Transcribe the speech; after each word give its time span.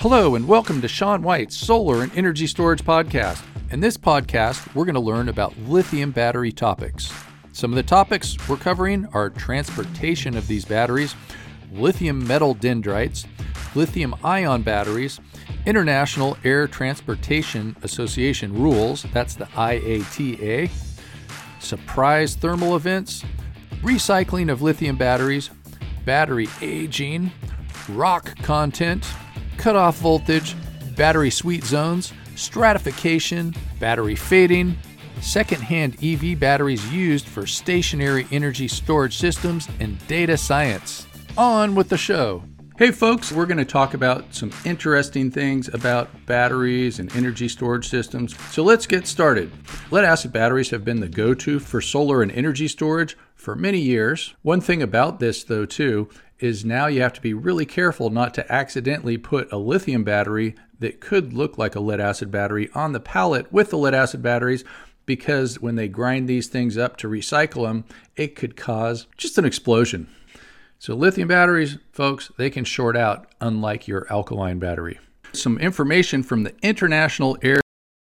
Hello, 0.00 0.36
and 0.36 0.46
welcome 0.46 0.80
to 0.80 0.86
Sean 0.86 1.22
White's 1.22 1.56
Solar 1.56 2.04
and 2.04 2.16
Energy 2.16 2.46
Storage 2.46 2.84
Podcast. 2.84 3.42
In 3.72 3.80
this 3.80 3.96
podcast, 3.96 4.72
we're 4.72 4.84
going 4.84 4.94
to 4.94 5.00
learn 5.00 5.28
about 5.28 5.58
lithium 5.66 6.12
battery 6.12 6.52
topics. 6.52 7.12
Some 7.50 7.72
of 7.72 7.76
the 7.76 7.82
topics 7.82 8.36
we're 8.48 8.58
covering 8.58 9.06
are 9.06 9.28
transportation 9.28 10.36
of 10.36 10.46
these 10.46 10.64
batteries, 10.64 11.16
lithium 11.72 12.24
metal 12.24 12.54
dendrites, 12.54 13.26
lithium 13.74 14.14
ion 14.22 14.62
batteries, 14.62 15.18
International 15.66 16.38
Air 16.44 16.68
Transportation 16.68 17.74
Association 17.82 18.54
rules, 18.54 19.04
that's 19.12 19.34
the 19.34 19.46
IATA, 19.46 20.70
surprise 21.58 22.36
thermal 22.36 22.76
events, 22.76 23.24
recycling 23.82 24.48
of 24.48 24.62
lithium 24.62 24.96
batteries, 24.96 25.50
battery 26.04 26.46
aging, 26.62 27.32
rock 27.88 28.36
content, 28.44 29.04
cutoff 29.58 29.96
voltage, 29.98 30.54
battery 30.96 31.30
sweet 31.30 31.64
zones, 31.64 32.12
stratification, 32.36 33.54
battery 33.80 34.14
fading, 34.14 34.76
secondhand 35.20 36.02
EV 36.02 36.38
batteries 36.38 36.90
used 36.92 37.26
for 37.26 37.46
stationary 37.46 38.26
energy 38.30 38.68
storage 38.68 39.18
systems, 39.18 39.68
and 39.80 39.98
data 40.06 40.36
science. 40.36 41.06
On 41.36 41.74
with 41.74 41.88
the 41.88 41.98
show. 41.98 42.42
Hey, 42.78 42.92
folks, 42.92 43.32
we're 43.32 43.46
going 43.46 43.58
to 43.58 43.64
talk 43.64 43.94
about 43.94 44.32
some 44.32 44.52
interesting 44.64 45.32
things 45.32 45.66
about 45.74 46.08
batteries 46.26 47.00
and 47.00 47.14
energy 47.16 47.48
storage 47.48 47.88
systems. 47.88 48.38
So 48.52 48.62
let's 48.62 48.86
get 48.86 49.08
started. 49.08 49.50
Lead 49.90 50.04
acid 50.04 50.32
batteries 50.32 50.70
have 50.70 50.84
been 50.84 51.00
the 51.00 51.08
go 51.08 51.34
to 51.34 51.58
for 51.58 51.80
solar 51.80 52.22
and 52.22 52.30
energy 52.30 52.68
storage 52.68 53.16
for 53.34 53.56
many 53.56 53.80
years. 53.80 54.36
One 54.42 54.60
thing 54.60 54.80
about 54.80 55.18
this, 55.18 55.42
though, 55.42 55.66
too, 55.66 56.08
is 56.40 56.64
now 56.64 56.86
you 56.86 57.00
have 57.00 57.12
to 57.12 57.20
be 57.20 57.34
really 57.34 57.66
careful 57.66 58.10
not 58.10 58.34
to 58.34 58.52
accidentally 58.52 59.18
put 59.18 59.50
a 59.52 59.58
lithium 59.58 60.04
battery 60.04 60.54
that 60.78 61.00
could 61.00 61.32
look 61.32 61.58
like 61.58 61.74
a 61.74 61.80
lead 61.80 62.00
acid 62.00 62.30
battery 62.30 62.70
on 62.74 62.92
the 62.92 63.00
pallet 63.00 63.52
with 63.52 63.70
the 63.70 63.78
lead 63.78 63.94
acid 63.94 64.22
batteries 64.22 64.64
because 65.06 65.60
when 65.60 65.74
they 65.74 65.88
grind 65.88 66.28
these 66.28 66.48
things 66.48 66.76
up 66.76 66.96
to 66.98 67.08
recycle 67.08 67.66
them, 67.66 67.84
it 68.14 68.36
could 68.36 68.56
cause 68.56 69.06
just 69.16 69.38
an 69.38 69.44
explosion. 69.44 70.06
So, 70.78 70.94
lithium 70.94 71.28
batteries, 71.28 71.78
folks, 71.90 72.30
they 72.36 72.50
can 72.50 72.64
short 72.64 72.96
out, 72.96 73.26
unlike 73.40 73.88
your 73.88 74.06
alkaline 74.12 74.60
battery. 74.60 75.00
Some 75.32 75.58
information 75.58 76.22
from 76.22 76.44
the 76.44 76.54
International 76.62 77.36
Air 77.42 77.60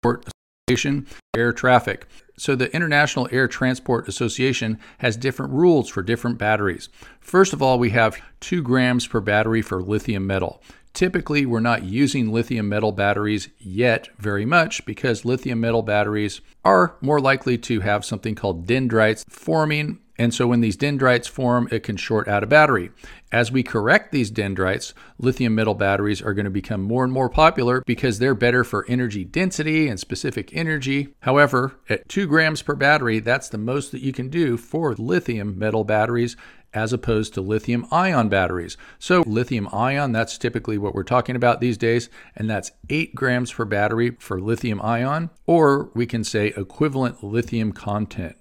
Transport 0.02 0.32
Association, 0.68 1.06
air 1.36 1.52
traffic. 1.52 2.06
So, 2.40 2.56
the 2.56 2.74
International 2.74 3.28
Air 3.30 3.46
Transport 3.46 4.08
Association 4.08 4.78
has 5.00 5.18
different 5.18 5.52
rules 5.52 5.90
for 5.90 6.00
different 6.00 6.38
batteries. 6.38 6.88
First 7.20 7.52
of 7.52 7.60
all, 7.60 7.78
we 7.78 7.90
have 7.90 8.18
two 8.40 8.62
grams 8.62 9.06
per 9.06 9.20
battery 9.20 9.60
for 9.60 9.82
lithium 9.82 10.26
metal. 10.26 10.62
Typically, 10.94 11.44
we're 11.44 11.60
not 11.60 11.82
using 11.84 12.32
lithium 12.32 12.66
metal 12.66 12.92
batteries 12.92 13.50
yet 13.58 14.08
very 14.16 14.46
much 14.46 14.86
because 14.86 15.26
lithium 15.26 15.60
metal 15.60 15.82
batteries 15.82 16.40
are 16.64 16.96
more 17.02 17.20
likely 17.20 17.58
to 17.58 17.80
have 17.80 18.06
something 18.06 18.34
called 18.34 18.66
dendrites 18.66 19.22
forming 19.28 19.98
and 20.20 20.34
so 20.34 20.46
when 20.46 20.60
these 20.60 20.76
dendrites 20.76 21.26
form, 21.26 21.66
it 21.72 21.82
can 21.82 21.96
short 21.96 22.28
out 22.28 22.44
a 22.44 22.46
battery. 22.46 22.90
As 23.32 23.52
we 23.52 23.62
correct 23.62 24.10
these 24.10 24.28
dendrites, 24.28 24.92
lithium 25.16 25.54
metal 25.54 25.74
batteries 25.74 26.20
are 26.20 26.34
going 26.34 26.46
to 26.46 26.50
become 26.50 26.82
more 26.82 27.04
and 27.04 27.12
more 27.12 27.28
popular 27.28 27.80
because 27.86 28.18
they're 28.18 28.34
better 28.34 28.64
for 28.64 28.84
energy 28.88 29.24
density 29.24 29.86
and 29.86 30.00
specific 30.00 30.50
energy. 30.52 31.14
However, 31.20 31.76
at 31.88 32.08
2 32.08 32.26
grams 32.26 32.62
per 32.62 32.74
battery, 32.74 33.20
that's 33.20 33.48
the 33.48 33.58
most 33.58 33.92
that 33.92 34.02
you 34.02 34.12
can 34.12 34.30
do 34.30 34.56
for 34.56 34.94
lithium 34.94 35.56
metal 35.56 35.84
batteries 35.84 36.36
as 36.74 36.92
opposed 36.92 37.34
to 37.34 37.40
lithium 37.40 37.86
ion 37.92 38.28
batteries. 38.28 38.76
So, 38.98 39.22
lithium 39.24 39.68
ion, 39.72 40.10
that's 40.10 40.36
typically 40.36 40.78
what 40.78 40.94
we're 40.94 41.04
talking 41.04 41.36
about 41.36 41.60
these 41.60 41.78
days, 41.78 42.08
and 42.34 42.50
that's 42.50 42.72
8 42.88 43.14
grams 43.14 43.52
per 43.52 43.64
battery 43.64 44.16
for 44.18 44.40
lithium 44.40 44.80
ion, 44.82 45.30
or 45.46 45.90
we 45.94 46.06
can 46.06 46.24
say 46.24 46.48
equivalent 46.56 47.22
lithium 47.22 47.72
content 47.72 48.36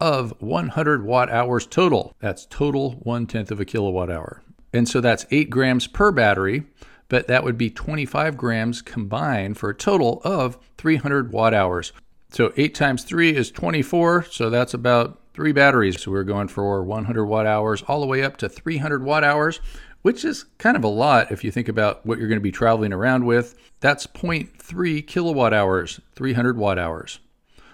of 0.00 0.34
100 0.40 1.04
watt 1.04 1.30
hours 1.30 1.66
total. 1.66 2.14
That's 2.20 2.46
total 2.46 2.92
one 3.02 3.26
tenth 3.26 3.50
of 3.50 3.60
a 3.60 3.64
kilowatt 3.64 4.10
hour. 4.10 4.42
And 4.72 4.88
so 4.88 5.00
that's 5.00 5.26
eight 5.30 5.50
grams 5.50 5.86
per 5.86 6.12
battery, 6.12 6.64
but 7.08 7.28
that 7.28 7.44
would 7.44 7.56
be 7.56 7.70
25 7.70 8.36
grams 8.36 8.82
combined 8.82 9.56
for 9.56 9.70
a 9.70 9.74
total 9.74 10.20
of 10.24 10.58
300 10.76 11.32
watt 11.32 11.54
hours. 11.54 11.92
So 12.30 12.52
8 12.56 12.74
times 12.74 13.04
3 13.04 13.34
is 13.34 13.50
24, 13.50 14.24
so 14.24 14.50
that's 14.50 14.74
about 14.74 15.20
three 15.32 15.52
batteries. 15.52 16.00
So 16.00 16.10
we're 16.10 16.24
going 16.24 16.48
for 16.48 16.82
100 16.82 17.24
watt 17.24 17.46
hours 17.46 17.82
all 17.86 18.00
the 18.00 18.06
way 18.06 18.22
up 18.22 18.36
to 18.38 18.48
300 18.48 19.02
watt 19.02 19.24
hours, 19.24 19.60
which 20.02 20.24
is 20.24 20.44
kind 20.58 20.76
of 20.76 20.84
a 20.84 20.88
lot 20.88 21.30
if 21.30 21.44
you 21.44 21.50
think 21.50 21.68
about 21.68 22.04
what 22.04 22.18
you're 22.18 22.28
going 22.28 22.40
to 22.40 22.42
be 22.42 22.52
traveling 22.52 22.92
around 22.92 23.24
with. 23.24 23.54
That's 23.80 24.06
0.3 24.06 25.06
kilowatt 25.06 25.54
hours, 25.54 26.00
300 26.14 26.56
watt 26.58 26.78
hours. 26.78 27.20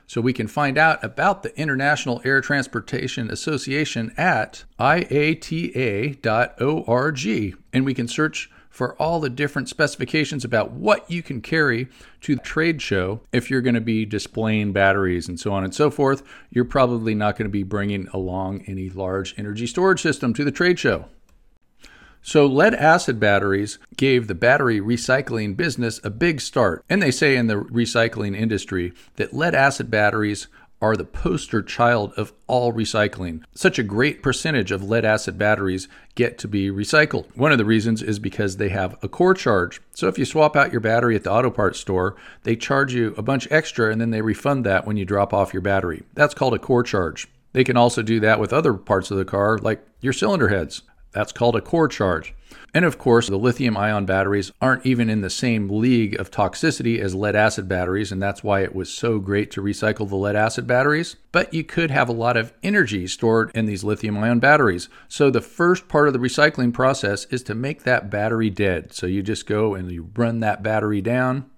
So 0.06 0.20
we 0.20 0.32
can 0.32 0.46
find 0.46 0.76
out 0.76 1.02
about 1.02 1.42
the 1.42 1.58
International 1.58 2.20
Air 2.24 2.40
Transportation 2.40 3.30
Association 3.30 4.12
at 4.16 4.64
iata.org. 4.78 6.16
And 7.72 7.84
we 7.84 7.94
can 7.94 8.08
search 8.08 8.50
for 8.72 8.94
all 8.94 9.20
the 9.20 9.30
different 9.30 9.68
specifications 9.68 10.44
about 10.44 10.72
what 10.72 11.08
you 11.10 11.22
can 11.22 11.42
carry 11.42 11.88
to 12.22 12.36
the 12.36 12.42
trade 12.42 12.80
show. 12.80 13.20
If 13.30 13.50
you're 13.50 13.60
going 13.60 13.74
to 13.74 13.82
be 13.82 14.06
displaying 14.06 14.72
batteries 14.72 15.28
and 15.28 15.38
so 15.38 15.52
on 15.52 15.62
and 15.62 15.74
so 15.74 15.90
forth, 15.90 16.22
you're 16.50 16.64
probably 16.64 17.14
not 17.14 17.36
going 17.36 17.46
to 17.46 17.52
be 17.52 17.62
bringing 17.64 18.08
along 18.14 18.62
any 18.66 18.88
large 18.88 19.34
energy 19.38 19.66
storage 19.66 20.00
system 20.00 20.32
to 20.34 20.44
the 20.44 20.50
trade 20.50 20.78
show. 20.78 21.04
So, 22.22 22.46
lead 22.46 22.74
acid 22.74 23.18
batteries 23.18 23.78
gave 23.96 24.28
the 24.28 24.34
battery 24.34 24.80
recycling 24.80 25.56
business 25.56 26.00
a 26.04 26.10
big 26.10 26.40
start. 26.40 26.84
And 26.88 27.02
they 27.02 27.10
say 27.10 27.36
in 27.36 27.48
the 27.48 27.56
recycling 27.56 28.36
industry 28.36 28.92
that 29.16 29.34
lead 29.34 29.54
acid 29.54 29.90
batteries 29.90 30.46
are 30.82 30.96
the 30.96 31.04
poster 31.04 31.62
child 31.62 32.12
of 32.16 32.32
all 32.48 32.72
recycling. 32.72 33.42
Such 33.54 33.78
a 33.78 33.84
great 33.84 34.20
percentage 34.20 34.72
of 34.72 34.82
lead 34.82 35.04
acid 35.04 35.38
batteries 35.38 35.86
get 36.16 36.38
to 36.38 36.48
be 36.48 36.70
recycled. 36.70 37.26
One 37.36 37.52
of 37.52 37.58
the 37.58 37.64
reasons 37.64 38.02
is 38.02 38.18
because 38.18 38.56
they 38.56 38.68
have 38.70 38.98
a 39.02 39.08
core 39.08 39.32
charge. 39.32 39.80
So 39.94 40.08
if 40.08 40.18
you 40.18 40.24
swap 40.24 40.56
out 40.56 40.72
your 40.72 40.80
battery 40.80 41.14
at 41.14 41.22
the 41.22 41.30
auto 41.30 41.50
parts 41.50 41.78
store, 41.78 42.16
they 42.42 42.56
charge 42.56 42.92
you 42.92 43.14
a 43.16 43.22
bunch 43.22 43.46
extra 43.50 43.92
and 43.92 44.00
then 44.00 44.10
they 44.10 44.22
refund 44.22 44.66
that 44.66 44.84
when 44.84 44.96
you 44.96 45.04
drop 45.04 45.32
off 45.32 45.52
your 45.54 45.62
battery. 45.62 46.02
That's 46.14 46.34
called 46.34 46.54
a 46.54 46.58
core 46.58 46.82
charge. 46.82 47.28
They 47.52 47.64
can 47.64 47.76
also 47.76 48.02
do 48.02 48.18
that 48.20 48.40
with 48.40 48.52
other 48.52 48.74
parts 48.74 49.10
of 49.10 49.18
the 49.18 49.24
car, 49.24 49.58
like 49.58 49.86
your 50.00 50.12
cylinder 50.12 50.48
heads. 50.48 50.82
That's 51.12 51.32
called 51.32 51.56
a 51.56 51.60
core 51.60 51.88
charge. 51.88 52.34
And 52.74 52.84
of 52.84 52.98
course, 52.98 53.28
the 53.28 53.36
lithium 53.36 53.76
ion 53.76 54.06
batteries 54.06 54.50
aren't 54.60 54.86
even 54.86 55.10
in 55.10 55.20
the 55.20 55.30
same 55.30 55.68
league 55.68 56.18
of 56.18 56.30
toxicity 56.30 56.98
as 56.98 57.14
lead 57.14 57.36
acid 57.36 57.68
batteries, 57.68 58.10
and 58.10 58.22
that's 58.22 58.42
why 58.42 58.60
it 58.60 58.74
was 58.74 58.92
so 58.92 59.18
great 59.18 59.50
to 59.52 59.62
recycle 59.62 60.08
the 60.08 60.16
lead 60.16 60.36
acid 60.36 60.66
batteries. 60.66 61.16
But 61.32 61.52
you 61.52 61.64
could 61.64 61.90
have 61.90 62.08
a 62.08 62.12
lot 62.12 62.36
of 62.36 62.52
energy 62.62 63.06
stored 63.06 63.50
in 63.54 63.66
these 63.66 63.84
lithium 63.84 64.16
ion 64.18 64.38
batteries. 64.38 64.88
So 65.08 65.30
the 65.30 65.42
first 65.42 65.88
part 65.88 66.06
of 66.06 66.14
the 66.14 66.18
recycling 66.18 66.72
process 66.72 67.26
is 67.26 67.42
to 67.44 67.54
make 67.54 67.82
that 67.82 68.10
battery 68.10 68.48
dead. 68.48 68.94
So 68.94 69.06
you 69.06 69.22
just 69.22 69.46
go 69.46 69.74
and 69.74 69.90
you 69.90 70.10
run 70.16 70.40
that 70.40 70.62
battery 70.62 71.02
down 71.02 71.50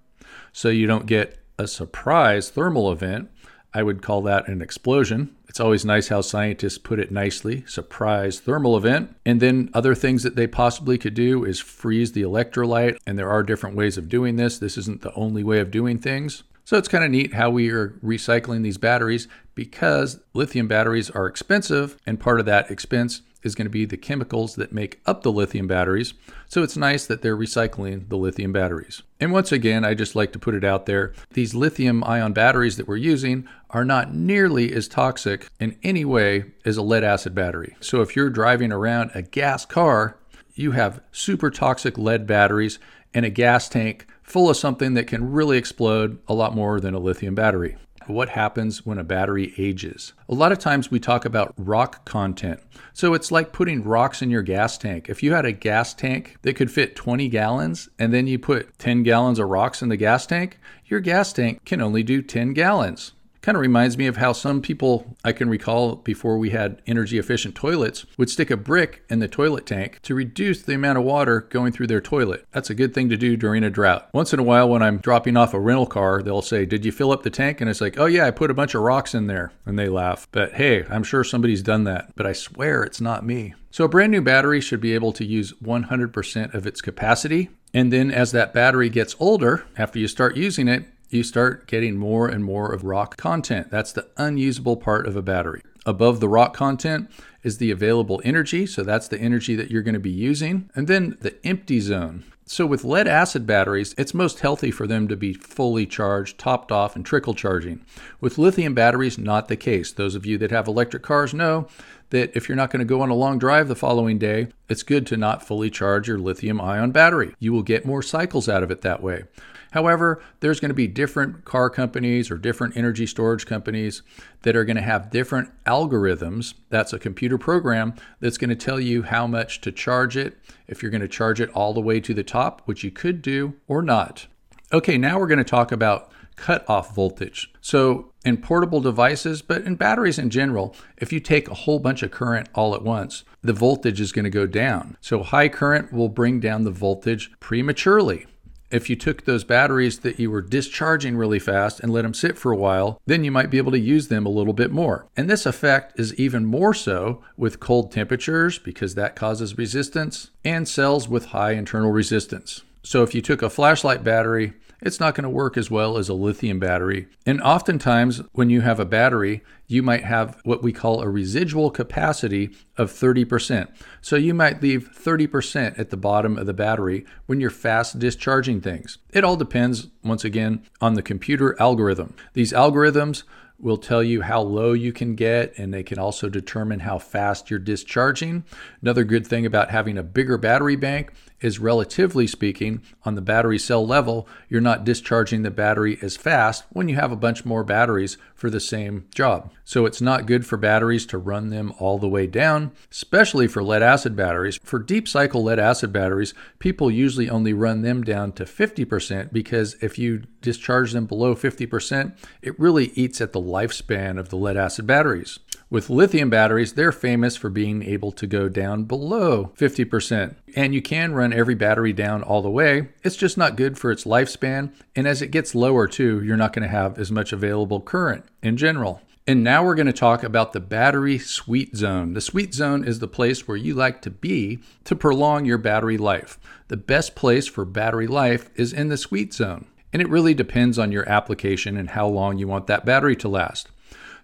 so 0.51 0.69
you 0.69 0.87
don't 0.87 1.05
get 1.05 1.39
a 1.57 1.67
surprise 1.67 2.49
thermal 2.49 2.91
event. 2.91 3.29
I 3.73 3.83
would 3.83 4.01
call 4.01 4.21
that 4.23 4.47
an 4.47 4.61
explosion. 4.61 5.35
It's 5.55 5.61
always 5.61 5.85
nice 5.85 6.09
how 6.09 6.19
scientists 6.19 6.77
put 6.77 6.99
it 6.99 7.13
nicely 7.13 7.63
surprise 7.65 8.41
thermal 8.41 8.75
event. 8.75 9.15
And 9.25 9.39
then 9.39 9.69
other 9.73 9.95
things 9.95 10.23
that 10.23 10.35
they 10.35 10.47
possibly 10.47 10.97
could 10.97 11.13
do 11.13 11.45
is 11.45 11.61
freeze 11.61 12.11
the 12.11 12.23
electrolyte. 12.23 12.97
And 13.07 13.17
there 13.17 13.29
are 13.29 13.41
different 13.41 13.77
ways 13.77 13.97
of 13.97 14.09
doing 14.09 14.35
this. 14.35 14.59
This 14.59 14.77
isn't 14.77 15.01
the 15.01 15.13
only 15.13 15.45
way 15.45 15.59
of 15.59 15.71
doing 15.71 15.97
things. 15.97 16.43
So 16.65 16.75
it's 16.75 16.89
kind 16.89 17.05
of 17.05 17.11
neat 17.11 17.35
how 17.35 17.51
we 17.51 17.69
are 17.69 17.91
recycling 18.03 18.63
these 18.63 18.77
batteries 18.77 19.29
because 19.53 20.19
lithium 20.33 20.67
batteries 20.67 21.09
are 21.09 21.25
expensive, 21.25 21.97
and 22.05 22.19
part 22.19 22.41
of 22.41 22.45
that 22.47 22.69
expense 22.69 23.21
is 23.45 23.55
going 23.55 23.65
to 23.65 23.71
be 23.71 23.85
the 23.85 23.95
chemicals 23.95 24.55
that 24.55 24.73
make 24.73 24.99
up 25.05 25.21
the 25.21 25.31
lithium 25.31 25.67
batteries. 25.67 26.15
So 26.49 26.63
it's 26.63 26.75
nice 26.75 27.05
that 27.05 27.21
they're 27.21 27.37
recycling 27.37 28.09
the 28.09 28.17
lithium 28.17 28.51
batteries. 28.51 29.03
And 29.19 29.31
once 29.31 29.51
again, 29.51 29.85
I 29.85 29.93
just 29.93 30.15
like 30.15 30.33
to 30.33 30.39
put 30.39 30.55
it 30.55 30.63
out 30.63 30.87
there 30.87 31.13
these 31.31 31.53
lithium 31.53 32.03
ion 32.03 32.33
batteries 32.33 32.75
that 32.77 32.87
we're 32.87 32.97
using 32.97 33.47
are 33.69 33.85
not 33.85 34.13
nearly 34.13 34.73
as 34.73 34.87
toxic 34.87 35.47
in 35.59 35.77
any 35.83 36.03
way 36.03 36.45
as 36.65 36.75
a 36.75 36.81
lead 36.81 37.03
acid 37.03 37.35
battery. 37.35 37.75
So 37.79 38.01
if 38.01 38.15
you're 38.15 38.29
driving 38.29 38.71
around 38.71 39.11
a 39.13 39.21
gas 39.21 39.65
car, 39.65 40.17
you 40.55 40.71
have 40.71 41.01
super 41.11 41.51
toxic 41.51 41.97
lead 41.97 42.25
batteries 42.25 42.79
and 43.13 43.25
a 43.25 43.29
gas 43.29 43.69
tank 43.69 44.07
full 44.23 44.49
of 44.49 44.57
something 44.57 44.95
that 44.95 45.07
can 45.07 45.31
really 45.31 45.57
explode 45.57 46.19
a 46.27 46.33
lot 46.33 46.55
more 46.55 46.79
than 46.79 46.93
a 46.93 46.99
lithium 46.99 47.35
battery 47.35 47.77
what 48.07 48.29
happens 48.29 48.85
when 48.85 48.97
a 48.97 49.03
battery 49.03 49.53
ages. 49.57 50.13
A 50.29 50.33
lot 50.33 50.51
of 50.51 50.59
times 50.59 50.91
we 50.91 50.99
talk 50.99 51.25
about 51.25 51.53
rock 51.57 52.05
content. 52.05 52.59
So 52.93 53.13
it's 53.13 53.31
like 53.31 53.53
putting 53.53 53.83
rocks 53.83 54.21
in 54.21 54.29
your 54.29 54.41
gas 54.41 54.77
tank. 54.77 55.09
If 55.09 55.23
you 55.23 55.33
had 55.33 55.45
a 55.45 55.51
gas 55.51 55.93
tank 55.93 56.37
that 56.43 56.55
could 56.55 56.71
fit 56.71 56.95
20 56.95 57.27
gallons 57.29 57.89
and 57.99 58.13
then 58.13 58.27
you 58.27 58.39
put 58.39 58.77
10 58.79 59.03
gallons 59.03 59.39
of 59.39 59.49
rocks 59.49 59.81
in 59.81 59.89
the 59.89 59.97
gas 59.97 60.25
tank, 60.25 60.59
your 60.85 60.99
gas 60.99 61.33
tank 61.33 61.65
can 61.65 61.81
only 61.81 62.03
do 62.03 62.21
10 62.21 62.53
gallons 62.53 63.13
Kind 63.45 63.57
of 63.57 63.61
reminds 63.61 63.95
me 63.95 64.07
of 64.07 64.17
how 64.17 64.33
some 64.33 64.59
people 64.59 65.15
I 65.23 65.31
can 65.31 65.49
recall 65.49 65.97
before 65.97 66.39
we 66.39 66.49
had 66.49 66.81
energy 66.87 67.19
efficient 67.19 67.53
toilets 67.53 68.03
would 68.17 68.31
stick 68.31 68.49
a 68.49 68.57
brick 68.57 69.03
in 69.07 69.19
the 69.19 69.27
toilet 69.27 69.67
tank 69.67 69.99
to 70.01 70.15
reduce 70.15 70.63
the 70.63 70.73
amount 70.73 70.97
of 70.97 71.03
water 71.03 71.41
going 71.41 71.71
through 71.71 71.85
their 71.85 72.01
toilet. 72.01 72.43
That's 72.51 72.71
a 72.71 72.73
good 72.73 72.95
thing 72.95 73.07
to 73.09 73.17
do 73.17 73.37
during 73.37 73.63
a 73.63 73.69
drought. 73.69 74.09
Once 74.15 74.33
in 74.33 74.39
a 74.39 74.43
while, 74.43 74.67
when 74.67 74.81
I'm 74.81 74.97
dropping 74.97 75.37
off 75.37 75.53
a 75.53 75.59
rental 75.59 75.85
car, 75.85 76.23
they'll 76.23 76.41
say, 76.41 76.65
Did 76.65 76.85
you 76.85 76.91
fill 76.91 77.11
up 77.11 77.21
the 77.21 77.29
tank? 77.29 77.61
And 77.61 77.69
it's 77.69 77.81
like, 77.81 77.99
Oh, 77.99 78.07
yeah, 78.07 78.25
I 78.25 78.31
put 78.31 78.49
a 78.49 78.55
bunch 78.55 78.73
of 78.73 78.81
rocks 78.81 79.13
in 79.13 79.27
there. 79.27 79.51
And 79.63 79.77
they 79.77 79.89
laugh. 79.89 80.27
But 80.31 80.53
hey, 80.53 80.83
I'm 80.89 81.03
sure 81.03 81.23
somebody's 81.23 81.61
done 81.61 81.83
that. 81.83 82.15
But 82.15 82.25
I 82.25 82.33
swear 82.33 82.81
it's 82.81 82.99
not 82.99 83.23
me. 83.23 83.53
So 83.69 83.83
a 83.83 83.89
brand 83.89 84.11
new 84.11 84.23
battery 84.23 84.59
should 84.59 84.81
be 84.81 84.95
able 84.95 85.13
to 85.13 85.23
use 85.23 85.53
100% 85.63 86.53
of 86.55 86.65
its 86.65 86.81
capacity. 86.81 87.49
And 87.75 87.93
then 87.93 88.09
as 88.09 88.31
that 88.31 88.53
battery 88.53 88.89
gets 88.89 89.15
older, 89.19 89.65
after 89.77 89.99
you 89.99 90.07
start 90.07 90.35
using 90.35 90.67
it, 90.67 90.85
you 91.09 91.23
start 91.23 91.67
getting 91.67 91.97
more 91.97 92.27
and 92.27 92.43
more 92.43 92.71
of 92.71 92.83
rock 92.83 93.17
content. 93.17 93.69
That's 93.71 93.91
the 93.91 94.07
unusable 94.17 94.77
part 94.77 95.07
of 95.07 95.15
a 95.15 95.21
battery. 95.21 95.61
Above 95.85 96.19
the 96.19 96.29
rock 96.29 96.55
content 96.55 97.09
is 97.43 97.59
the 97.59 97.71
available 97.71 98.21
energy. 98.23 98.65
So 98.65 98.83
that's 98.83 99.07
the 99.07 99.19
energy 99.19 99.55
that 99.55 99.69
you're 99.69 99.83
going 99.83 99.93
to 99.93 99.99
be 99.99 100.09
using. 100.09 100.69
And 100.75 100.87
then 100.87 101.17
the 101.21 101.35
empty 101.45 101.79
zone. 101.79 102.23
So, 102.47 102.67
with 102.67 102.83
lead 102.83 103.07
acid 103.07 103.47
batteries, 103.47 103.95
it's 103.97 104.13
most 104.13 104.41
healthy 104.41 104.69
for 104.69 104.85
them 104.85 105.07
to 105.07 105.15
be 105.15 105.33
fully 105.33 105.87
charged, 105.87 106.37
topped 106.37 106.71
off, 106.71 106.95
and 106.95 107.03
trickle 107.03 107.33
charging. 107.33 107.83
With 108.21 108.37
lithium 108.37 108.75
batteries, 108.75 109.17
not 109.17 109.47
the 109.47 109.55
case. 109.55 109.91
Those 109.91 110.13
of 110.13 110.27
you 110.27 110.37
that 110.37 110.51
have 110.51 110.67
electric 110.67 111.01
cars 111.01 111.33
know 111.33 111.67
that 112.15 112.33
if 112.33 112.47
you're 112.47 112.55
not 112.55 112.71
going 112.71 112.79
to 112.79 112.85
go 112.85 113.01
on 113.01 113.09
a 113.09 113.13
long 113.13 113.37
drive 113.37 113.67
the 113.67 113.75
following 113.75 114.17
day, 114.17 114.47
it's 114.69 114.83
good 114.83 115.05
to 115.07 115.17
not 115.17 115.45
fully 115.45 115.69
charge 115.69 116.07
your 116.07 116.17
lithium 116.17 116.61
ion 116.61 116.91
battery. 116.91 117.35
You 117.39 117.51
will 117.51 117.61
get 117.61 117.85
more 117.85 118.01
cycles 118.01 118.47
out 118.47 118.63
of 118.63 118.71
it 118.71 118.81
that 118.81 119.03
way. 119.03 119.25
However, 119.71 120.23
there's 120.39 120.61
going 120.61 120.69
to 120.69 120.75
be 120.75 120.87
different 120.87 121.43
car 121.43 121.69
companies 121.69 122.31
or 122.31 122.37
different 122.37 122.77
energy 122.77 123.05
storage 123.05 123.45
companies 123.45 124.01
that 124.43 124.55
are 124.55 124.63
going 124.63 124.77
to 124.77 124.81
have 124.81 125.11
different 125.11 125.49
algorithms. 125.65 126.53
That's 126.69 126.93
a 126.93 126.99
computer 126.99 127.37
program 127.37 127.93
that's 128.21 128.37
going 128.37 128.49
to 128.49 128.55
tell 128.55 128.79
you 128.79 129.03
how 129.03 129.27
much 129.27 129.59
to 129.61 129.73
charge 129.73 130.15
it, 130.15 130.37
if 130.67 130.81
you're 130.81 130.91
going 130.91 131.01
to 131.01 131.09
charge 131.09 131.41
it 131.41 131.49
all 131.49 131.73
the 131.73 131.81
way 131.81 131.99
to 131.99 132.13
the 132.13 132.23
top, 132.23 132.61
which 132.63 132.85
you 132.85 132.91
could 132.91 133.21
do 133.21 133.55
or 133.67 133.81
not. 133.81 134.27
Okay, 134.71 134.97
now 134.97 135.19
we're 135.19 135.27
going 135.27 135.39
to 135.39 135.43
talk 135.43 135.73
about 135.73 136.09
cutoff 136.35 136.95
voltage. 136.95 137.51
So, 137.61 138.11
in 138.23 138.37
portable 138.37 138.81
devices, 138.81 139.41
but 139.41 139.63
in 139.63 139.75
batteries 139.75 140.17
in 140.17 140.29
general, 140.29 140.75
if 140.97 141.13
you 141.13 141.19
take 141.19 141.47
a 141.47 141.53
whole 141.53 141.79
bunch 141.79 142.01
of 142.01 142.11
current 142.11 142.49
all 142.55 142.73
at 142.73 142.81
once, 142.81 143.23
the 143.41 143.53
voltage 143.53 144.01
is 144.01 144.11
going 144.11 144.25
to 144.25 144.31
go 144.31 144.47
down. 144.47 144.97
So, 145.01 145.23
high 145.23 145.49
current 145.49 145.93
will 145.93 146.09
bring 146.09 146.39
down 146.39 146.63
the 146.63 146.71
voltage 146.71 147.31
prematurely 147.39 148.25
if 148.71 148.89
you 148.89 148.95
took 148.95 149.23
those 149.23 149.43
batteries 149.43 149.99
that 149.99 150.19
you 150.19 150.29
were 150.29 150.41
discharging 150.41 151.15
really 151.15 151.39
fast 151.39 151.79
and 151.79 151.91
let 151.91 152.01
them 152.01 152.13
sit 152.13 152.37
for 152.37 152.51
a 152.51 152.57
while, 152.57 152.99
then 153.05 153.23
you 153.23 153.31
might 153.31 153.49
be 153.49 153.57
able 153.57 153.71
to 153.71 153.79
use 153.79 154.07
them 154.07 154.25
a 154.25 154.29
little 154.29 154.53
bit 154.53 154.71
more. 154.71 155.07
And 155.15 155.29
this 155.29 155.45
effect 155.45 155.97
is 155.99 156.13
even 156.15 156.45
more 156.45 156.73
so 156.73 157.23
with 157.37 157.59
cold 157.59 157.91
temperatures 157.91 158.57
because 158.59 158.95
that 158.95 159.15
causes 159.15 159.57
resistance 159.57 160.31
and 160.43 160.67
cells 160.67 161.07
with 161.07 161.27
high 161.27 161.51
internal 161.51 161.91
resistance. 161.91 162.63
So 162.83 163.01
if 163.01 163.15
you 163.15 163.21
took 163.21 163.41
a 163.41 163.49
flashlight 163.49 164.03
battery 164.03 164.53
it's 164.85 164.99
not 164.99 165.15
going 165.15 165.23
to 165.23 165.29
work 165.29 165.57
as 165.57 165.71
well 165.71 165.97
as 165.97 166.07
a 166.07 166.13
lithium 166.13 166.59
battery. 166.59 167.07
And 167.25 167.41
oftentimes, 167.41 168.21
when 168.33 168.51
you 168.51 168.61
have 168.61 168.79
a 168.79 168.85
battery, 168.85 169.43
you 169.65 169.81
might 169.81 170.03
have 170.03 170.39
what 170.43 170.61
we 170.61 170.71
call 170.71 171.01
a 171.01 171.09
residual 171.09 171.71
capacity 171.71 172.51
of 172.77 172.91
30%. 172.91 173.67
So 173.99 174.15
you 174.15 174.35
might 174.35 174.61
leave 174.61 174.91
30% 174.95 175.79
at 175.79 175.89
the 175.89 175.97
bottom 175.97 176.37
of 176.37 176.45
the 176.45 176.53
battery 176.53 177.03
when 177.25 177.41
you're 177.41 177.49
fast 177.49 177.97
discharging 177.97 178.61
things. 178.61 178.99
It 179.11 179.23
all 179.23 179.35
depends, 179.35 179.87
once 180.03 180.23
again, 180.23 180.63
on 180.79 180.93
the 180.93 181.01
computer 181.01 181.59
algorithm. 181.59 182.13
These 182.33 182.53
algorithms 182.53 183.23
will 183.59 183.77
tell 183.77 184.03
you 184.03 184.21
how 184.21 184.41
low 184.41 184.73
you 184.73 184.91
can 184.91 185.15
get, 185.15 185.57
and 185.57 185.73
they 185.73 185.81
can 185.81 185.97
also 185.97 186.29
determine 186.29 186.81
how 186.81 186.99
fast 186.99 187.49
you're 187.49 187.57
discharging. 187.57 188.43
Another 188.81 189.03
good 189.03 189.25
thing 189.25 189.45
about 189.45 189.71
having 189.71 189.97
a 189.97 190.03
bigger 190.03 190.37
battery 190.37 190.75
bank 190.75 191.11
is, 191.45 191.59
relatively 191.59 192.25
speaking, 192.25 192.81
on 193.03 193.13
the 193.13 193.21
battery 193.21 193.59
cell 193.59 193.85
level, 193.85 194.27
you're 194.49 194.59
not 194.59 194.83
discharging 194.83 195.43
the 195.43 195.51
battery 195.51 195.99
as 196.01 196.17
fast 196.17 196.63
when 196.71 196.89
you 196.89 196.95
have 196.95 197.11
a 197.11 197.15
bunch 197.15 197.45
more 197.45 197.63
batteries 197.63 198.17
for 198.33 198.49
the 198.49 198.59
same 198.59 199.05
job. 199.13 199.51
So 199.63 199.85
it's 199.85 200.01
not 200.01 200.25
good 200.25 200.45
for 200.45 200.57
batteries 200.57 201.05
to 201.07 201.17
run 201.17 201.51
them 201.51 201.71
all 201.79 201.99
the 201.99 202.09
way 202.09 202.27
down, 202.27 202.71
especially 202.91 203.47
for 203.47 203.63
lead 203.63 203.83
acid 203.83 204.15
batteries. 204.15 204.59
For 204.63 204.79
deep 204.79 205.07
cycle 205.07 205.43
lead 205.43 205.59
acid 205.59 205.93
batteries, 205.93 206.33
people 206.59 206.89
usually 206.89 207.29
only 207.29 207.53
run 207.53 207.81
them 207.81 208.03
down 208.03 208.31
to 208.33 208.45
50% 208.45 209.31
because 209.31 209.75
if 209.81 209.97
you 209.99 210.23
discharge 210.41 210.93
them 210.93 211.05
below 211.05 211.35
50%, 211.35 212.17
it 212.41 212.59
really 212.59 212.87
eats 212.95 213.21
at 213.21 213.33
the 213.33 213.41
lifespan 213.41 214.19
of 214.19 214.29
the 214.29 214.35
lead 214.35 214.57
acid 214.57 214.85
batteries. 214.87 215.39
With 215.69 215.89
lithium 215.89 216.29
batteries, 216.29 216.73
they're 216.73 216.91
famous 216.91 217.35
for 217.35 217.49
being 217.49 217.81
able 217.81 218.11
to 218.11 218.27
go 218.27 218.47
down 218.47 218.83
below 218.83 219.51
50%. 219.57 220.35
And 220.55 220.75
you 220.75 220.81
can 220.81 221.13
run 221.13 221.33
every 221.33 221.55
battery 221.55 221.91
down 221.91 222.21
all 222.21 222.43
the 222.43 222.49
way. 222.49 222.89
It's 223.03 223.15
just 223.15 223.35
not 223.37 223.55
good 223.55 223.77
for 223.77 223.91
its 223.91 224.03
lifespan. 224.03 224.73
And 224.95 225.07
as 225.07 225.23
it 225.23 225.31
gets 225.31 225.55
lower, 225.55 225.87
too, 225.87 226.23
you're 226.23 226.37
not 226.37 226.53
going 226.53 226.63
to 226.63 226.69
have 226.69 226.99
as 226.99 227.11
much 227.11 227.33
available 227.33 227.81
current 227.81 228.25
in 228.43 228.57
general. 228.57 229.01
And 229.27 229.43
now 229.43 229.65
we're 229.65 229.73
going 229.73 229.87
to 229.87 229.93
talk 229.93 230.21
about 230.21 230.53
the 230.53 230.59
battery 230.59 231.17
sweet 231.17 231.75
zone. 231.75 232.13
The 232.13 232.21
sweet 232.21 232.53
zone 232.53 232.83
is 232.83 232.99
the 232.99 233.07
place 233.07 233.47
where 233.47 233.57
you 233.57 233.73
like 233.73 234.03
to 234.03 234.11
be 234.11 234.59
to 234.83 234.95
prolong 234.95 235.45
your 235.45 235.57
battery 235.57 235.97
life. 235.97 236.37
The 236.67 236.77
best 236.77 237.15
place 237.15 237.47
for 237.47 237.65
battery 237.65 238.05
life 238.05 238.51
is 238.55 238.71
in 238.71 238.89
the 238.89 238.97
sweet 238.97 239.33
zone. 239.33 239.65
And 239.91 239.99
it 239.99 240.09
really 240.09 240.35
depends 240.35 240.77
on 240.77 240.91
your 240.91 241.09
application 241.09 241.75
and 241.75 241.89
how 241.89 242.07
long 242.07 242.37
you 242.37 242.47
want 242.47 242.67
that 242.67 242.85
battery 242.85 243.15
to 243.15 243.27
last. 243.27 243.69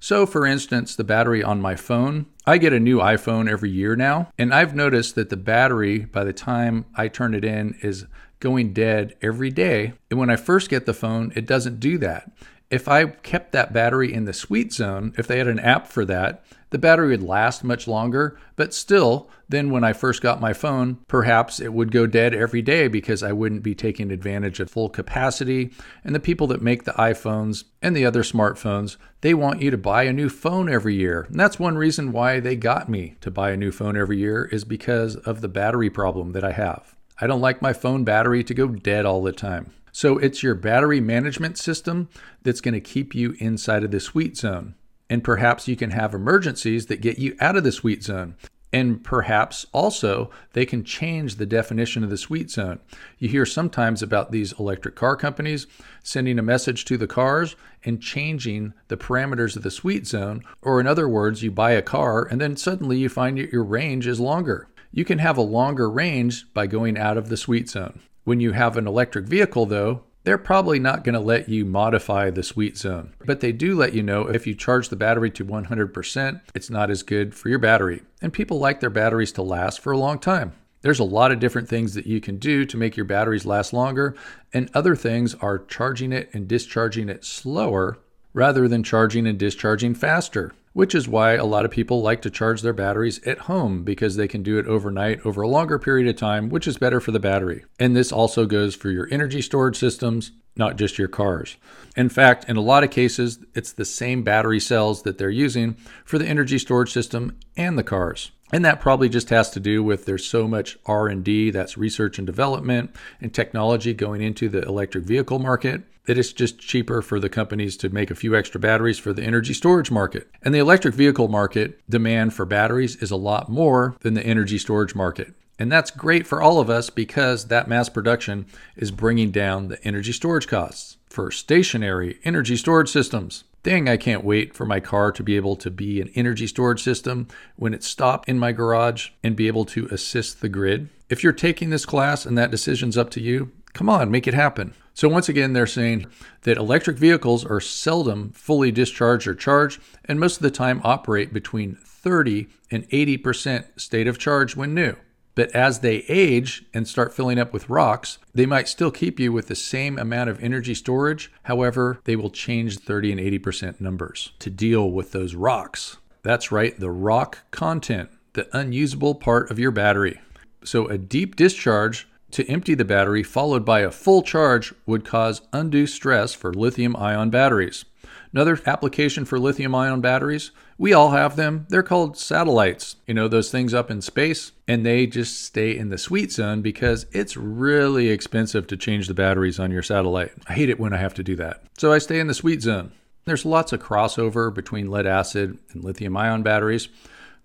So, 0.03 0.25
for 0.25 0.47
instance, 0.47 0.95
the 0.95 1.03
battery 1.03 1.43
on 1.43 1.61
my 1.61 1.75
phone, 1.75 2.25
I 2.47 2.57
get 2.57 2.73
a 2.73 2.79
new 2.79 2.97
iPhone 2.97 3.47
every 3.47 3.69
year 3.69 3.95
now, 3.95 4.31
and 4.35 4.51
I've 4.51 4.73
noticed 4.73 5.13
that 5.13 5.29
the 5.29 5.37
battery, 5.37 5.99
by 5.99 6.23
the 6.23 6.33
time 6.33 6.85
I 6.95 7.07
turn 7.07 7.35
it 7.35 7.45
in, 7.45 7.77
is 7.83 8.07
going 8.39 8.73
dead 8.73 9.15
every 9.21 9.51
day. 9.51 9.93
And 10.09 10.19
when 10.19 10.31
I 10.31 10.37
first 10.37 10.71
get 10.71 10.87
the 10.87 10.95
phone, 10.95 11.31
it 11.35 11.45
doesn't 11.45 11.79
do 11.79 11.99
that. 11.99 12.31
If 12.71 12.87
I 12.87 13.05
kept 13.05 13.51
that 13.51 13.73
battery 13.73 14.11
in 14.11 14.25
the 14.25 14.33
sweet 14.33 14.73
zone, 14.73 15.13
if 15.19 15.27
they 15.27 15.37
had 15.37 15.47
an 15.47 15.59
app 15.59 15.87
for 15.87 16.03
that, 16.05 16.43
the 16.71 16.79
battery 16.79 17.09
would 17.09 17.21
last 17.21 17.63
much 17.63 17.87
longer, 17.87 18.37
but 18.55 18.73
still, 18.73 19.29
then 19.47 19.69
when 19.69 19.83
I 19.83 19.93
first 19.93 20.21
got 20.21 20.41
my 20.41 20.53
phone, 20.53 20.99
perhaps 21.07 21.59
it 21.59 21.73
would 21.73 21.91
go 21.91 22.07
dead 22.07 22.33
every 22.33 22.61
day 22.61 22.87
because 22.87 23.21
I 23.21 23.33
wouldn't 23.33 23.61
be 23.61 23.75
taking 23.75 24.09
advantage 24.09 24.59
of 24.59 24.71
full 24.71 24.89
capacity. 24.89 25.71
And 26.03 26.15
the 26.15 26.19
people 26.19 26.47
that 26.47 26.61
make 26.61 26.85
the 26.85 26.93
iPhones 26.93 27.65
and 27.81 27.95
the 27.95 28.05
other 28.05 28.23
smartphones, 28.23 28.95
they 29.19 29.33
want 29.33 29.61
you 29.61 29.69
to 29.69 29.77
buy 29.77 30.03
a 30.03 30.13
new 30.13 30.29
phone 30.29 30.69
every 30.69 30.95
year. 30.95 31.23
And 31.23 31.39
that's 31.39 31.59
one 31.59 31.77
reason 31.77 32.13
why 32.13 32.39
they 32.39 32.55
got 32.55 32.89
me 32.89 33.15
to 33.19 33.29
buy 33.29 33.51
a 33.51 33.57
new 33.57 33.71
phone 33.71 33.97
every 33.97 34.17
year 34.17 34.45
is 34.45 34.63
because 34.63 35.17
of 35.17 35.41
the 35.41 35.49
battery 35.49 35.89
problem 35.89 36.31
that 36.31 36.45
I 36.45 36.53
have. 36.53 36.95
I 37.19 37.27
don't 37.27 37.41
like 37.41 37.61
my 37.61 37.73
phone 37.73 38.05
battery 38.05 38.43
to 38.45 38.53
go 38.53 38.67
dead 38.67 39.05
all 39.05 39.21
the 39.21 39.33
time. 39.33 39.73
So 39.91 40.17
it's 40.17 40.41
your 40.41 40.55
battery 40.55 41.01
management 41.01 41.57
system 41.57 42.07
that's 42.43 42.61
going 42.61 42.73
to 42.73 42.79
keep 42.79 43.13
you 43.13 43.35
inside 43.39 43.83
of 43.83 43.91
the 43.91 43.99
sweet 43.99 44.37
zone. 44.37 44.75
And 45.11 45.25
perhaps 45.25 45.67
you 45.67 45.75
can 45.75 45.89
have 45.89 46.13
emergencies 46.13 46.85
that 46.85 47.01
get 47.01 47.19
you 47.19 47.35
out 47.41 47.57
of 47.57 47.65
the 47.65 47.73
sweet 47.73 48.01
zone. 48.01 48.35
And 48.71 49.03
perhaps 49.03 49.65
also 49.73 50.31
they 50.53 50.65
can 50.65 50.85
change 50.85 51.35
the 51.35 51.45
definition 51.45 52.05
of 52.05 52.09
the 52.09 52.15
sweet 52.15 52.49
zone. 52.49 52.79
You 53.19 53.27
hear 53.27 53.45
sometimes 53.45 54.01
about 54.01 54.31
these 54.31 54.57
electric 54.57 54.95
car 54.95 55.17
companies 55.17 55.67
sending 56.01 56.39
a 56.39 56.41
message 56.41 56.85
to 56.85 56.95
the 56.95 57.07
cars 57.07 57.57
and 57.83 58.01
changing 58.01 58.71
the 58.87 58.95
parameters 58.95 59.57
of 59.57 59.63
the 59.63 59.69
sweet 59.69 60.07
zone. 60.07 60.43
Or, 60.61 60.79
in 60.79 60.87
other 60.87 61.09
words, 61.09 61.43
you 61.43 61.51
buy 61.51 61.71
a 61.71 61.81
car 61.81 62.23
and 62.23 62.39
then 62.39 62.55
suddenly 62.55 62.97
you 62.97 63.09
find 63.09 63.37
that 63.37 63.51
your 63.51 63.65
range 63.65 64.07
is 64.07 64.21
longer. 64.21 64.69
You 64.93 65.03
can 65.03 65.19
have 65.19 65.37
a 65.37 65.41
longer 65.41 65.89
range 65.89 66.45
by 66.53 66.67
going 66.67 66.97
out 66.97 67.17
of 67.17 67.27
the 67.27 67.35
sweet 67.35 67.69
zone. 67.69 67.99
When 68.23 68.39
you 68.39 68.53
have 68.53 68.77
an 68.77 68.87
electric 68.87 69.25
vehicle, 69.25 69.65
though, 69.65 70.03
they're 70.23 70.37
probably 70.37 70.79
not 70.79 71.03
going 71.03 71.13
to 71.13 71.19
let 71.19 71.49
you 71.49 71.65
modify 71.65 72.29
the 72.29 72.43
sweet 72.43 72.77
zone, 72.77 73.13
but 73.25 73.39
they 73.39 73.51
do 73.51 73.75
let 73.75 73.93
you 73.93 74.03
know 74.03 74.27
if 74.27 74.45
you 74.45 74.53
charge 74.53 74.89
the 74.89 74.95
battery 74.95 75.31
to 75.31 75.45
100%, 75.45 76.41
it's 76.53 76.69
not 76.69 76.91
as 76.91 77.03
good 77.03 77.33
for 77.33 77.49
your 77.49 77.59
battery. 77.59 78.03
And 78.21 78.31
people 78.31 78.59
like 78.59 78.79
their 78.79 78.89
batteries 78.89 79.31
to 79.33 79.41
last 79.41 79.79
for 79.79 79.91
a 79.91 79.97
long 79.97 80.19
time. 80.19 80.53
There's 80.81 80.99
a 80.99 81.03
lot 81.03 81.31
of 81.31 81.39
different 81.39 81.69
things 81.69 81.93
that 81.93 82.07
you 82.07 82.19
can 82.19 82.37
do 82.37 82.65
to 82.65 82.77
make 82.77 82.97
your 82.97 83.05
batteries 83.05 83.45
last 83.45 83.71
longer, 83.71 84.15
and 84.53 84.69
other 84.73 84.95
things 84.95 85.35
are 85.35 85.59
charging 85.59 86.11
it 86.11 86.29
and 86.33 86.47
discharging 86.47 87.09
it 87.09 87.23
slower 87.23 87.99
rather 88.33 88.67
than 88.67 88.83
charging 88.83 89.27
and 89.27 89.37
discharging 89.37 89.93
faster 89.93 90.53
which 90.73 90.95
is 90.95 91.07
why 91.07 91.33
a 91.33 91.45
lot 91.45 91.65
of 91.65 91.71
people 91.71 92.01
like 92.01 92.21
to 92.21 92.29
charge 92.29 92.61
their 92.61 92.73
batteries 92.73 93.21
at 93.27 93.39
home 93.39 93.83
because 93.83 94.15
they 94.15 94.27
can 94.27 94.43
do 94.43 94.57
it 94.57 94.67
overnight 94.67 95.25
over 95.25 95.41
a 95.41 95.47
longer 95.47 95.77
period 95.77 96.07
of 96.07 96.15
time, 96.15 96.49
which 96.49 96.67
is 96.67 96.77
better 96.77 96.99
for 96.99 97.11
the 97.11 97.19
battery. 97.19 97.63
And 97.79 97.95
this 97.95 98.11
also 98.11 98.45
goes 98.45 98.75
for 98.75 98.89
your 98.89 99.07
energy 99.11 99.41
storage 99.41 99.77
systems 99.77 100.31
not 100.55 100.75
just 100.75 100.97
your 100.97 101.07
cars. 101.07 101.55
In 101.95 102.09
fact, 102.09 102.45
in 102.49 102.57
a 102.57 102.61
lot 102.61 102.83
of 102.83 102.91
cases, 102.91 103.39
it's 103.53 103.71
the 103.71 103.85
same 103.85 104.23
battery 104.23 104.59
cells 104.59 105.03
that 105.03 105.17
they're 105.17 105.29
using 105.29 105.75
for 106.05 106.17
the 106.17 106.27
energy 106.27 106.57
storage 106.57 106.91
system 106.91 107.37
and 107.55 107.77
the 107.77 107.83
cars. 107.83 108.31
And 108.51 108.65
that 108.65 108.81
probably 108.81 109.07
just 109.07 109.29
has 109.29 109.49
to 109.51 109.61
do 109.61 109.81
with 109.81 110.05
there's 110.05 110.25
so 110.25 110.47
much 110.47 110.77
R&D, 110.85 111.51
that's 111.51 111.77
research 111.77 112.17
and 112.17 112.27
development 112.27 112.93
and 113.21 113.33
technology 113.33 113.93
going 113.93 114.21
into 114.21 114.49
the 114.49 114.61
electric 114.63 115.05
vehicle 115.05 115.39
market 115.39 115.83
that 116.11 116.17
it's 116.17 116.33
just 116.33 116.59
cheaper 116.59 117.01
for 117.01 117.21
the 117.21 117.29
companies 117.29 117.77
to 117.77 117.87
make 117.87 118.11
a 118.11 118.15
few 118.15 118.35
extra 118.35 118.59
batteries 118.59 118.99
for 118.99 119.13
the 119.13 119.23
energy 119.23 119.53
storage 119.53 119.89
market. 119.89 120.27
And 120.41 120.53
the 120.53 120.59
electric 120.59 120.93
vehicle 120.93 121.29
market 121.29 121.79
demand 121.89 122.33
for 122.33 122.45
batteries 122.45 122.97
is 122.97 123.11
a 123.11 123.15
lot 123.15 123.47
more 123.47 123.95
than 124.01 124.13
the 124.13 124.25
energy 124.25 124.57
storage 124.57 124.93
market. 124.93 125.33
And 125.57 125.71
that's 125.71 125.89
great 125.89 126.27
for 126.27 126.41
all 126.41 126.59
of 126.59 126.69
us 126.69 126.89
because 126.89 127.45
that 127.45 127.69
mass 127.69 127.87
production 127.87 128.45
is 128.75 128.91
bringing 128.91 129.31
down 129.31 129.69
the 129.69 129.81
energy 129.85 130.11
storage 130.11 130.49
costs 130.49 130.97
for 131.05 131.31
stationary 131.31 132.19
energy 132.25 132.57
storage 132.57 132.89
systems. 132.89 133.45
Dang, 133.63 133.87
I 133.87 133.95
can't 133.95 134.25
wait 134.25 134.53
for 134.53 134.65
my 134.65 134.81
car 134.81 135.13
to 135.13 135.23
be 135.23 135.37
able 135.37 135.55
to 135.55 135.71
be 135.71 136.01
an 136.01 136.11
energy 136.13 136.47
storage 136.47 136.83
system 136.83 137.29
when 137.55 137.73
it's 137.73 137.87
stopped 137.87 138.27
in 138.27 138.37
my 138.37 138.51
garage 138.51 139.11
and 139.23 139.33
be 139.33 139.47
able 139.47 139.63
to 139.63 139.87
assist 139.91 140.41
the 140.41 140.49
grid. 140.49 140.89
If 141.07 141.23
you're 141.23 141.31
taking 141.31 141.69
this 141.69 141.85
class 141.85 142.25
and 142.25 142.37
that 142.37 142.51
decision's 142.51 142.97
up 142.97 143.11
to 143.11 143.21
you, 143.21 143.53
come 143.71 143.87
on, 143.87 144.11
make 144.11 144.27
it 144.27 144.33
happen. 144.33 144.73
So, 144.93 145.07
once 145.07 145.29
again, 145.29 145.53
they're 145.53 145.67
saying 145.67 146.07
that 146.41 146.57
electric 146.57 146.97
vehicles 146.97 147.45
are 147.45 147.61
seldom 147.61 148.31
fully 148.31 148.71
discharged 148.71 149.27
or 149.27 149.35
charged, 149.35 149.81
and 150.05 150.19
most 150.19 150.37
of 150.37 150.43
the 150.43 150.51
time 150.51 150.81
operate 150.83 151.33
between 151.33 151.77
30 151.83 152.47
and 152.69 152.87
80% 152.89 153.79
state 153.79 154.07
of 154.07 154.17
charge 154.17 154.55
when 154.55 154.73
new. 154.73 154.95
But 155.33 155.51
as 155.55 155.79
they 155.79 155.97
age 156.09 156.65
and 156.73 156.87
start 156.87 157.13
filling 157.13 157.39
up 157.39 157.53
with 157.53 157.69
rocks, 157.69 158.17
they 158.33 158.45
might 158.45 158.67
still 158.67 158.91
keep 158.91 159.19
you 159.19 159.31
with 159.31 159.47
the 159.47 159.55
same 159.55 159.97
amount 159.97 160.29
of 160.29 160.43
energy 160.43 160.73
storage. 160.73 161.31
However, 161.43 161.99
they 162.03 162.17
will 162.17 162.29
change 162.29 162.79
30 162.79 163.13
and 163.13 163.21
80% 163.21 163.79
numbers 163.79 164.33
to 164.39 164.49
deal 164.49 164.91
with 164.91 165.13
those 165.13 165.33
rocks. 165.33 165.97
That's 166.21 166.51
right, 166.51 166.77
the 166.77 166.91
rock 166.91 167.39
content, 167.51 168.09
the 168.33 168.47
unusable 168.55 169.15
part 169.15 169.49
of 169.49 169.57
your 169.57 169.71
battery. 169.71 170.19
So, 170.63 170.87
a 170.87 170.97
deep 170.97 171.35
discharge 171.35 172.07
to 172.31 172.47
empty 172.47 172.73
the 172.73 172.85
battery 172.85 173.23
followed 173.23 173.65
by 173.65 173.81
a 173.81 173.91
full 173.91 174.21
charge 174.21 174.73
would 174.85 175.05
cause 175.05 175.41
undue 175.53 175.87
stress 175.87 176.33
for 176.33 176.53
lithium 176.53 176.95
ion 176.95 177.29
batteries. 177.29 177.85
Another 178.33 178.59
application 178.65 179.25
for 179.25 179.37
lithium 179.37 179.75
ion 179.75 179.99
batteries, 179.99 180.51
we 180.77 180.93
all 180.93 181.11
have 181.11 181.35
them. 181.35 181.65
They're 181.69 181.83
called 181.83 182.17
satellites. 182.17 182.95
You 183.05 183.13
know, 183.13 183.27
those 183.27 183.51
things 183.51 183.73
up 183.73 183.91
in 183.91 184.01
space, 184.01 184.53
and 184.67 184.85
they 184.85 185.05
just 185.05 185.43
stay 185.43 185.77
in 185.77 185.89
the 185.89 185.97
sweet 185.97 186.31
zone 186.31 186.61
because 186.61 187.05
it's 187.11 187.35
really 187.35 188.09
expensive 188.09 188.67
to 188.67 188.77
change 188.77 189.07
the 189.07 189.13
batteries 189.13 189.59
on 189.59 189.69
your 189.69 189.83
satellite. 189.83 190.31
I 190.47 190.53
hate 190.53 190.69
it 190.69 190.79
when 190.79 190.93
I 190.93 190.97
have 190.97 191.13
to 191.15 191.23
do 191.23 191.35
that. 191.35 191.61
So 191.77 191.91
I 191.91 191.97
stay 191.97 192.19
in 192.19 192.27
the 192.27 192.33
sweet 192.33 192.61
zone. 192.61 192.93
There's 193.25 193.45
lots 193.45 193.73
of 193.73 193.81
crossover 193.81 194.53
between 194.53 194.89
lead 194.89 195.05
acid 195.05 195.59
and 195.73 195.83
lithium 195.83 196.15
ion 196.15 196.41
batteries. 196.41 196.87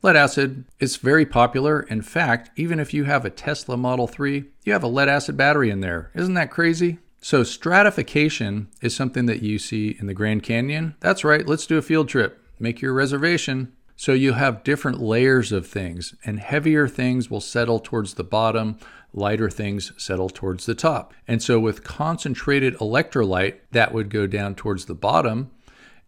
Lead 0.07 0.15
acid 0.15 0.65
is 0.79 0.99
very 0.99 1.27
popular. 1.27 1.81
In 1.81 2.01
fact, 2.01 2.53
even 2.55 2.79
if 2.79 2.95
you 2.95 3.03
have 3.03 3.25
a 3.25 3.31
Tesla 3.31 3.77
Model 3.77 4.07
3, 4.07 4.45
you 4.63 4.73
have 4.73 4.85
a 4.85 4.87
lead 4.87 5.09
acid 5.09 5.37
battery 5.37 5.69
in 5.69 5.81
there. 5.81 6.13
Isn't 6.15 6.35
that 6.35 6.53
crazy? 6.53 6.99
So, 7.21 7.43
stratification 7.43 8.69
is 8.81 8.95
something 8.95 9.27
that 9.27 9.43
you 9.43 9.59
see 9.59 9.97
in 9.99 10.07
the 10.07 10.15
Grand 10.15 10.45
Canyon. 10.45 10.95
That's 11.01 11.25
right, 11.25 11.45
let's 11.45 11.67
do 11.67 11.77
a 11.77 11.83
field 11.83 12.09
trip. 12.09 12.41
Make 12.61 12.81
your 12.81 12.93
reservation. 12.93 13.73
So, 13.97 14.13
you 14.13 14.35
have 14.35 14.63
different 14.63 15.01
layers 15.01 15.51
of 15.51 15.67
things, 15.67 16.15
and 16.25 16.39
heavier 16.39 16.87
things 16.87 17.29
will 17.29 17.41
settle 17.41 17.81
towards 17.81 18.15
the 18.15 18.23
bottom, 18.23 18.79
lighter 19.13 19.51
things 19.51 19.91
settle 19.97 20.29
towards 20.29 20.67
the 20.67 20.77
top. 20.77 21.15
And 21.27 21.43
so, 21.43 21.59
with 21.59 21.83
concentrated 21.83 22.77
electrolyte, 22.77 23.57
that 23.73 23.93
would 23.93 24.11
go 24.11 24.29
down 24.29 24.55
towards 24.55 24.85
the 24.85 24.95
bottom, 24.95 25.51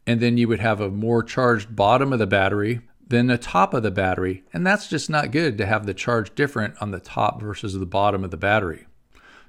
and 0.07 0.21
then 0.21 0.39
you 0.39 0.47
would 0.47 0.61
have 0.61 0.81
a 0.81 0.89
more 0.89 1.25
charged 1.25 1.75
bottom 1.75 2.13
of 2.13 2.21
the 2.21 2.29
battery 2.29 2.83
than 3.09 3.27
the 3.27 3.39
top 3.39 3.75
of 3.75 3.83
the 3.83 3.91
battery. 3.91 4.45
And 4.53 4.67
that's 4.67 4.89
just 4.89 5.11
not 5.11 5.31
good 5.31 5.59
to 5.59 5.67
have 5.67 5.87
the 5.87 5.95
charge 5.95 6.35
different 6.35 6.75
on 6.81 6.91
the 6.91 7.01
top 7.01 7.41
versus 7.41 7.73
the 7.73 7.87
bottom 7.87 8.25
of 8.25 8.31
the 8.31 8.37
battery. 8.37 8.87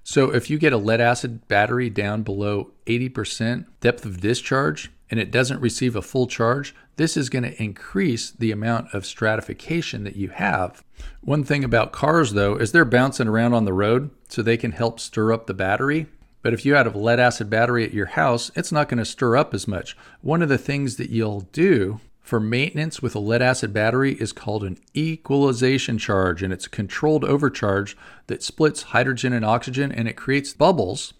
So 0.03 0.33
if 0.33 0.49
you 0.49 0.57
get 0.57 0.73
a 0.73 0.77
lead 0.77 1.01
acid 1.01 1.47
battery 1.47 1.89
down 1.89 2.23
below 2.23 2.71
80% 2.87 3.65
depth 3.81 4.05
of 4.05 4.21
discharge 4.21 4.91
and 5.11 5.19
it 5.19 5.31
doesn't 5.31 5.61
receive 5.61 5.95
a 5.95 6.01
full 6.01 6.25
charge, 6.25 6.73
this 6.95 7.15
is 7.15 7.29
going 7.29 7.43
to 7.43 7.61
increase 7.61 8.31
the 8.31 8.51
amount 8.51 8.93
of 8.93 9.05
stratification 9.05 10.03
that 10.05 10.15
you 10.15 10.29
have. 10.29 10.83
One 11.21 11.43
thing 11.43 11.63
about 11.63 11.91
cars 11.91 12.33
though 12.33 12.55
is 12.55 12.71
they're 12.71 12.85
bouncing 12.85 13.27
around 13.27 13.53
on 13.53 13.65
the 13.65 13.73
road 13.73 14.09
so 14.29 14.41
they 14.41 14.57
can 14.57 14.71
help 14.71 14.99
stir 14.99 15.31
up 15.31 15.47
the 15.47 15.53
battery. 15.53 16.07
But 16.41 16.53
if 16.53 16.65
you 16.65 16.75
had 16.75 16.87
a 16.87 16.97
lead 16.97 17.19
acid 17.19 17.49
battery 17.49 17.83
at 17.83 17.93
your 17.93 18.05
house, 18.07 18.49
it's 18.55 18.71
not 18.71 18.87
going 18.87 18.99
to 18.99 19.05
stir 19.05 19.35
up 19.35 19.53
as 19.53 19.67
much. 19.67 19.97
One 20.21 20.41
of 20.41 20.49
the 20.49 20.57
things 20.57 20.95
that 20.95 21.09
you'll 21.09 21.41
do 21.51 21.99
for 22.21 22.39
maintenance 22.39 23.01
with 23.01 23.15
a 23.15 23.19
lead 23.19 23.41
acid 23.41 23.73
battery 23.73 24.13
is 24.13 24.31
called 24.31 24.63
an 24.63 24.77
equalization 24.95 25.97
charge, 25.97 26.43
and 26.43 26.53
it's 26.53 26.67
a 26.67 26.69
controlled 26.69 27.25
overcharge 27.25 27.97
that 28.27 28.43
splits 28.43 28.83
hydrogen 28.83 29.33
and 29.33 29.43
oxygen 29.43 29.91
and 29.91 30.07
it 30.07 30.13
creates 30.13 30.53
bubbles 30.53 31.13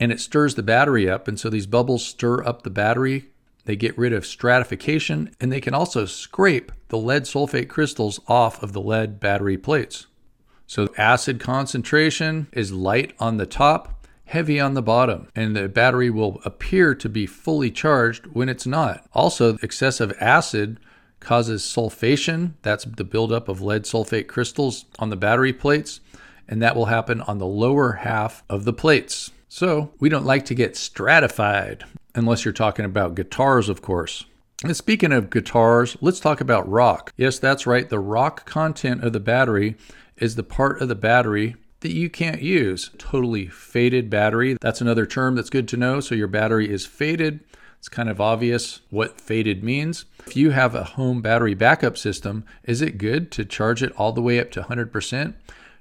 and 0.00 0.10
it 0.10 0.20
stirs 0.20 0.54
the 0.54 0.62
battery 0.62 1.08
up. 1.08 1.28
And 1.28 1.38
so 1.38 1.48
these 1.48 1.66
bubbles 1.66 2.04
stir 2.04 2.44
up 2.44 2.62
the 2.62 2.70
battery. 2.70 3.26
They 3.64 3.76
get 3.76 3.96
rid 3.96 4.12
of 4.12 4.26
stratification 4.26 5.34
and 5.40 5.52
they 5.52 5.60
can 5.60 5.74
also 5.74 6.04
scrape 6.04 6.72
the 6.88 6.98
lead 6.98 7.22
sulfate 7.22 7.68
crystals 7.68 8.20
off 8.26 8.62
of 8.62 8.72
the 8.72 8.80
lead 8.80 9.20
battery 9.20 9.56
plates. 9.56 10.06
So 10.66 10.92
acid 10.98 11.40
concentration 11.40 12.48
is 12.52 12.72
light 12.72 13.14
on 13.18 13.36
the 13.36 13.46
top 13.46 14.03
heavy 14.26 14.58
on 14.58 14.74
the 14.74 14.82
bottom, 14.82 15.28
and 15.34 15.54
the 15.54 15.68
battery 15.68 16.10
will 16.10 16.40
appear 16.44 16.94
to 16.94 17.08
be 17.08 17.26
fully 17.26 17.70
charged 17.70 18.26
when 18.28 18.48
it's 18.48 18.66
not. 18.66 19.06
Also, 19.12 19.58
excessive 19.62 20.12
acid 20.20 20.80
causes 21.20 21.62
sulfation. 21.62 22.52
That's 22.62 22.84
the 22.84 23.04
buildup 23.04 23.48
of 23.48 23.60
lead 23.60 23.84
sulfate 23.84 24.26
crystals 24.26 24.84
on 24.98 25.10
the 25.10 25.16
battery 25.16 25.52
plates, 25.52 26.00
and 26.48 26.60
that 26.62 26.76
will 26.76 26.86
happen 26.86 27.20
on 27.22 27.38
the 27.38 27.46
lower 27.46 27.92
half 27.92 28.42
of 28.48 28.64
the 28.64 28.72
plates. 28.72 29.30
So, 29.48 29.92
we 30.00 30.08
don't 30.08 30.26
like 30.26 30.44
to 30.46 30.54
get 30.54 30.76
stratified, 30.76 31.84
unless 32.14 32.44
you're 32.44 32.52
talking 32.52 32.84
about 32.84 33.14
guitars, 33.14 33.68
of 33.68 33.82
course. 33.82 34.24
And 34.62 34.76
speaking 34.76 35.12
of 35.12 35.30
guitars, 35.30 35.96
let's 36.00 36.20
talk 36.20 36.40
about 36.40 36.68
rock. 36.68 37.12
Yes, 37.16 37.38
that's 37.38 37.66
right. 37.66 37.88
The 37.88 37.98
rock 37.98 38.46
content 38.46 39.04
of 39.04 39.12
the 39.12 39.20
battery 39.20 39.76
is 40.16 40.36
the 40.36 40.42
part 40.42 40.80
of 40.80 40.88
the 40.88 40.94
battery 40.94 41.56
that 41.84 41.92
you 41.92 42.08
can't 42.08 42.40
use. 42.42 42.90
Totally 42.96 43.46
faded 43.46 44.08
battery. 44.08 44.56
That's 44.60 44.80
another 44.80 45.04
term 45.04 45.36
that's 45.36 45.50
good 45.50 45.68
to 45.68 45.76
know. 45.76 46.00
So 46.00 46.14
your 46.14 46.26
battery 46.28 46.72
is 46.72 46.86
faded. 46.86 47.40
It's 47.78 47.90
kind 47.90 48.08
of 48.08 48.22
obvious 48.22 48.80
what 48.88 49.20
faded 49.20 49.62
means. 49.62 50.06
If 50.26 50.34
you 50.34 50.52
have 50.52 50.74
a 50.74 50.84
home 50.84 51.20
battery 51.20 51.52
backup 51.52 51.98
system, 51.98 52.46
is 52.62 52.80
it 52.80 52.96
good 52.96 53.30
to 53.32 53.44
charge 53.44 53.82
it 53.82 53.92
all 53.98 54.12
the 54.12 54.22
way 54.22 54.40
up 54.40 54.50
to 54.52 54.62
100%? 54.62 55.34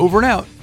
Over 0.00 0.18
and 0.18 0.26
out. 0.26 0.48